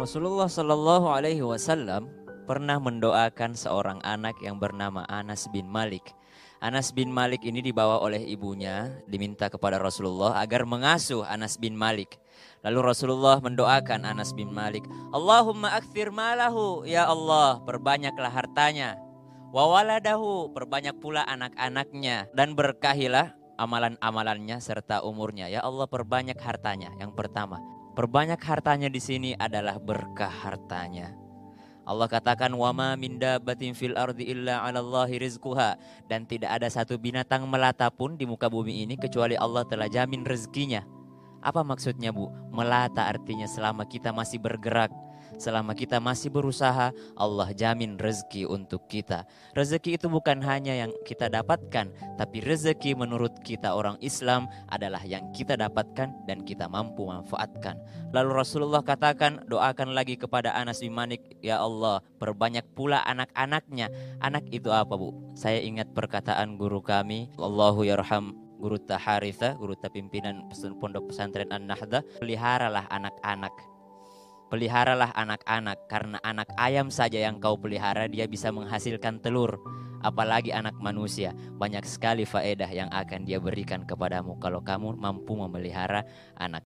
Rasulullah 0.00 0.48
Shallallahu 0.48 1.12
Alaihi 1.12 1.44
Wasallam 1.44 2.08
pernah 2.48 2.80
mendoakan 2.80 3.52
seorang 3.52 4.00
anak 4.00 4.32
yang 4.40 4.56
bernama 4.56 5.04
Anas 5.12 5.44
bin 5.52 5.68
Malik. 5.68 6.16
Anas 6.64 6.88
bin 6.88 7.12
Malik 7.12 7.44
ini 7.44 7.60
dibawa 7.60 8.00
oleh 8.00 8.24
ibunya, 8.24 8.96
diminta 9.04 9.52
kepada 9.52 9.76
Rasulullah 9.76 10.40
agar 10.40 10.64
mengasuh 10.64 11.20
Anas 11.28 11.60
bin 11.60 11.76
Malik. 11.76 12.16
Lalu 12.64 12.80
Rasulullah 12.80 13.44
mendoakan 13.44 14.08
Anas 14.08 14.32
bin 14.32 14.48
Malik, 14.48 14.88
Allahumma 15.12 15.76
akthir 15.76 16.08
malahu, 16.08 16.88
ya 16.88 17.04
Allah, 17.04 17.60
perbanyaklah 17.68 18.32
hartanya. 18.32 18.96
Wawaladahu, 19.52 20.56
perbanyak 20.56 20.96
pula 20.96 21.28
anak-anaknya. 21.28 22.24
Dan 22.32 22.56
berkahilah 22.56 23.36
amalan-amalannya 23.60 24.64
serta 24.64 25.04
umurnya. 25.04 25.52
Ya 25.52 25.60
Allah, 25.60 25.84
perbanyak 25.84 26.40
hartanya. 26.40 26.88
Yang 26.96 27.12
pertama, 27.12 27.60
Perbanyak 28.00 28.40
hartanya 28.40 28.88
di 28.88 28.96
sini 28.96 29.36
adalah 29.36 29.76
berkah 29.76 30.32
hartanya. 30.32 31.12
Allah 31.84 32.08
katakan 32.08 32.48
wama 32.56 32.96
minda 32.96 33.36
batin 33.36 33.76
fil 33.76 33.92
ardi 33.92 34.24
illa 34.24 34.64
'alallahi 34.64 35.20
rizquha 35.20 35.76
dan 36.08 36.24
tidak 36.24 36.48
ada 36.48 36.64
satu 36.72 36.96
binatang 36.96 37.44
melata 37.44 37.92
pun 37.92 38.16
di 38.16 38.24
muka 38.24 38.48
bumi 38.48 38.88
ini 38.88 38.96
kecuali 38.96 39.36
Allah 39.36 39.68
telah 39.68 39.84
jamin 39.84 40.24
rezekinya. 40.24 40.80
Apa 41.44 41.60
maksudnya, 41.60 42.08
Bu? 42.08 42.32
Melata 42.48 43.04
artinya 43.04 43.44
selama 43.44 43.84
kita 43.84 44.16
masih 44.16 44.40
bergerak, 44.40 44.88
Selama 45.36 45.76
kita 45.76 46.02
masih 46.02 46.32
berusaha, 46.32 46.90
Allah 47.14 47.48
jamin 47.54 48.00
rezeki 48.00 48.48
untuk 48.48 48.88
kita. 48.90 49.28
Rezeki 49.54 50.00
itu 50.00 50.06
bukan 50.10 50.42
hanya 50.42 50.74
yang 50.74 50.92
kita 51.06 51.30
dapatkan, 51.30 51.92
tapi 52.18 52.38
rezeki 52.42 52.98
menurut 52.98 53.38
kita 53.44 53.76
orang 53.76 54.00
Islam 54.02 54.50
adalah 54.72 55.04
yang 55.06 55.28
kita 55.30 55.54
dapatkan 55.54 56.26
dan 56.26 56.42
kita 56.42 56.66
mampu 56.66 57.06
manfaatkan. 57.06 57.78
Lalu 58.10 58.30
Rasulullah 58.42 58.82
katakan, 58.82 59.46
doakan 59.46 59.94
lagi 59.94 60.18
kepada 60.18 60.50
Anas 60.56 60.82
bin 60.82 60.96
Manik, 60.96 61.22
ya 61.44 61.62
Allah, 61.62 62.02
perbanyak 62.18 62.66
pula 62.74 63.04
anak-anaknya. 63.06 63.92
Anak 64.18 64.48
itu 64.50 64.72
apa, 64.72 64.96
Bu? 64.98 65.14
Saya 65.38 65.62
ingat 65.62 65.92
perkataan 65.94 66.58
guru 66.58 66.82
kami, 66.82 67.30
Allahu 67.38 67.86
yarham 67.86 68.34
guru 68.60 68.76
Taharitha, 68.76 69.56
guru 69.56 69.72
pimpinan 69.88 70.44
pondok 70.76 71.08
pesantren 71.08 71.48
An-Nahda, 71.48 72.04
peliharalah 72.20 72.84
anak-anak 72.92 73.69
Peliharalah 74.50 75.14
anak-anak 75.14 75.86
karena 75.86 76.18
anak 76.26 76.50
ayam 76.58 76.90
saja 76.90 77.22
yang 77.22 77.38
kau 77.38 77.54
pelihara 77.54 78.10
dia 78.10 78.26
bisa 78.26 78.50
menghasilkan 78.50 79.22
telur. 79.22 79.62
Apalagi 80.02 80.50
anak 80.50 80.74
manusia, 80.82 81.30
banyak 81.54 81.86
sekali 81.86 82.26
faedah 82.26 82.66
yang 82.66 82.90
akan 82.90 83.30
dia 83.30 83.38
berikan 83.38 83.86
kepadamu 83.86 84.42
kalau 84.42 84.58
kamu 84.58 84.98
mampu 84.98 85.38
memelihara 85.38 86.02
anak 86.34 86.58